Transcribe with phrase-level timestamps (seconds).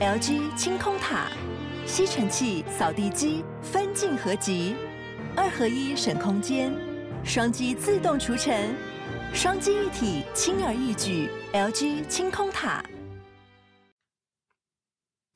[0.00, 1.26] LG 清空塔，
[1.84, 4.74] 吸尘器、扫地机分镜合集，
[5.36, 6.72] 二合一省空间，
[7.22, 8.74] 双击自动除尘，
[9.34, 11.28] 双击一体轻而易举。
[11.52, 12.82] LG 清空塔。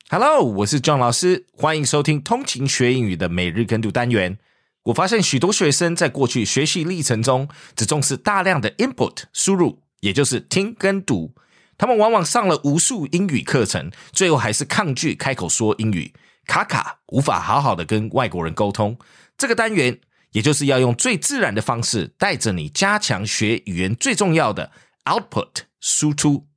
[0.09, 4.39] Hello，我是 John 老师，欢迎收听通勤学英语的每日跟读单元。
[4.85, 11.35] 我发现许多学生在过去学习历程中，只重视大量的 input 输入，也就是听跟读。
[11.77, 16.13] 他们往往上了无数英语课程，最后还是抗拒开口说英语，
[16.45, 18.97] 卡卡无法好好的跟外国人沟通。
[19.37, 19.99] 这个单元，
[20.31, 24.71] 也就是要用最自然的方式，带着你加强学语言最重要的
[25.05, 26.47] output 输出。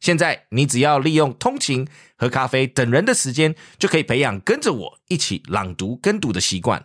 [0.00, 1.88] 现在你只要利用通勤、
[2.18, 6.84] 喝咖啡等人的时间，就可以培养跟着我一起朗读跟读的习惯。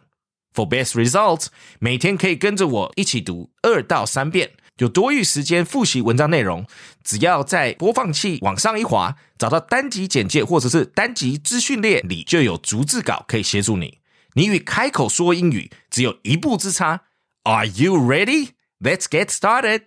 [0.54, 1.48] For best results，
[1.80, 6.67] 每天可以跟着我一起读二到三遍，有多余时间复习文章内容。
[7.03, 14.01] 只要在播放器往上一滑，找到单集简介或者是单集资讯列里，就有逐字稿可以协助你。
[14.35, 17.03] 你与开口说英语只有一步之差。
[17.45, 18.51] Are you ready?
[18.81, 19.83] Let's get started.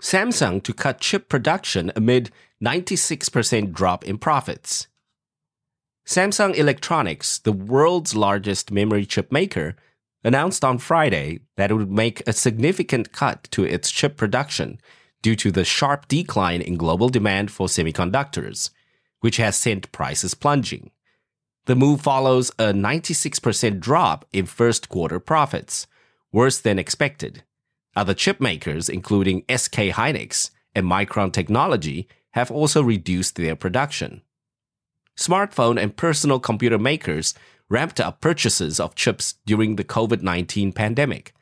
[0.00, 2.30] Samsung to cut chip production amid
[2.60, 4.86] 96% drop in profits.
[6.07, 9.75] Samsung Electronics, the world's largest memory chip maker,
[10.23, 14.79] announced on Friday that it would make a significant cut to its chip production
[15.21, 18.69] due to the sharp decline in global demand for semiconductors,
[19.19, 20.91] which has sent prices plunging.
[21.65, 25.87] The move follows a 96% drop in first quarter profits,
[26.31, 27.43] worse than expected.
[27.97, 34.21] Other chip makers, including SK Hynix and Micron Technology, have also reduced their production.
[35.17, 37.33] Smartphone and personal computer makers
[37.69, 41.33] ramped up purchases of chips during the COVID 19 pandemic,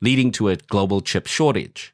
[0.00, 1.92] leading to a global chip shortage.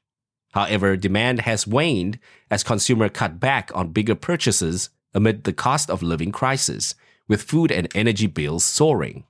[0.52, 2.18] However, demand has waned
[2.50, 6.94] as consumers cut back on bigger purchases amid the cost of living crisis,
[7.28, 9.24] with food and energy bills soaring.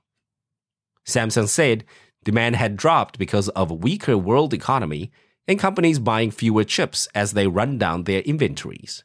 [1.05, 1.85] Samsung said
[2.25, 5.11] demand had dropped because of a weaker world economy
[5.47, 9.03] and companies buying fewer chips as they run down their inventories.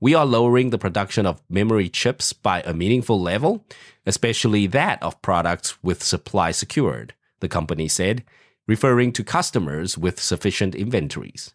[0.00, 3.64] We are lowering the production of memory chips by a meaningful level,
[4.06, 8.24] especially that of products with supply secured, the company said,
[8.68, 11.52] referring to customers with sufficient inventories.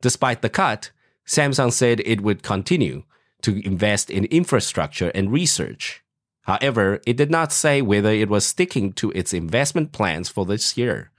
[0.00, 0.90] Despite the cut,
[1.26, 3.04] Samsung said it would continue
[3.42, 6.02] to invest in infrastructure and research.
[6.42, 10.76] However, it did not say whether it was sticking to its investment plans for this
[10.76, 11.10] year.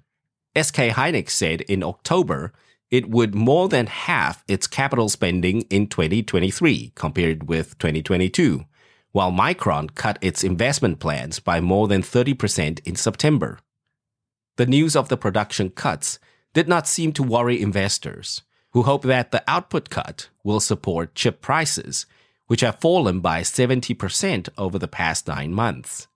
[0.58, 2.52] SK Hynix said in October
[2.92, 8.66] it would more than halve its capital spending in 2023 compared with 2022,
[9.12, 13.60] while Micron cut its investment plans by more than 30% in September.
[14.58, 16.20] The news of the production cuts
[16.54, 18.42] did not seem to worry investors,
[18.72, 22.06] who hope that the output cut will support chip prices,
[22.48, 26.08] which have fallen by 70% over the past nine months.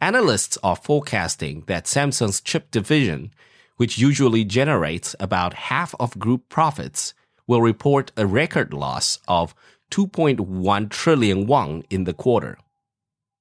[0.00, 3.32] Analysts are forecasting that Samsung's chip division,
[3.78, 7.14] which usually generates about half of group profits,
[7.46, 9.54] will report a record loss of
[9.90, 12.58] 2.1 trillion won in the quarter.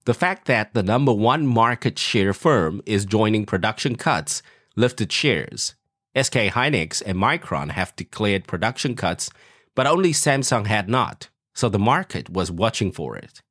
[0.06, 4.42] The fact that the number one market share firm is joining production cuts
[4.78, 5.76] lifted shares.
[6.16, 9.30] SK Hynix and Micron have declared production cuts,
[9.76, 13.42] but only Samsung had not, so the market was watching for it.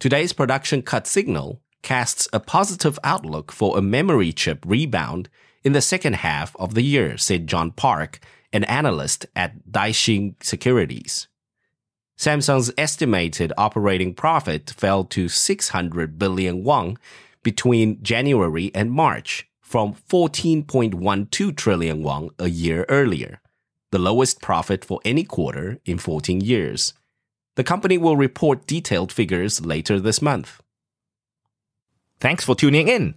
[0.00, 5.28] Today's production cut signal casts a positive outlook for a memory chip rebound
[5.64, 8.20] in the second half of the year, said John Park,
[8.52, 11.28] an analyst at Daishin Securities.
[12.18, 16.98] Samsung's estimated operating profit fell to 600 billion won
[17.42, 23.40] between January and March from 14.12 trillion won a year earlier,
[23.90, 26.92] the lowest profit for any quarter in 14 years.
[27.56, 30.62] The company will report detailed figures later this month.
[32.20, 33.16] Thanks for tuning in.